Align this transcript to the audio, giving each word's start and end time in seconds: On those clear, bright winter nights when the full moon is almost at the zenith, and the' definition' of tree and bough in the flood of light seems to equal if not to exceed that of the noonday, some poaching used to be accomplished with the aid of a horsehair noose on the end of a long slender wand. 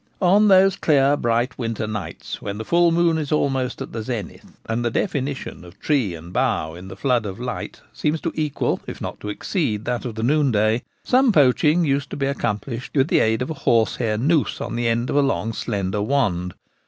On 0.19 0.47
those 0.47 0.77
clear, 0.77 1.15
bright 1.15 1.55
winter 1.59 1.85
nights 1.85 2.41
when 2.41 2.57
the 2.57 2.65
full 2.65 2.91
moon 2.91 3.19
is 3.19 3.31
almost 3.31 3.83
at 3.83 3.91
the 3.93 4.01
zenith, 4.01 4.57
and 4.65 4.83
the' 4.83 4.89
definition' 4.99 5.63
of 5.63 5.79
tree 5.79 6.15
and 6.15 6.33
bough 6.33 6.73
in 6.73 6.87
the 6.87 6.95
flood 6.95 7.23
of 7.27 7.39
light 7.39 7.81
seems 7.93 8.19
to 8.21 8.31
equal 8.33 8.79
if 8.87 8.99
not 8.99 9.19
to 9.19 9.29
exceed 9.29 9.85
that 9.85 10.03
of 10.03 10.15
the 10.15 10.23
noonday, 10.23 10.81
some 11.03 11.31
poaching 11.31 11.85
used 11.85 12.09
to 12.09 12.17
be 12.17 12.25
accomplished 12.25 12.95
with 12.95 13.09
the 13.09 13.19
aid 13.19 13.43
of 13.43 13.51
a 13.51 13.61
horsehair 13.69 14.17
noose 14.17 14.59
on 14.59 14.75
the 14.75 14.87
end 14.87 15.11
of 15.11 15.15
a 15.15 15.21
long 15.21 15.53
slender 15.53 16.01
wand. 16.01 16.55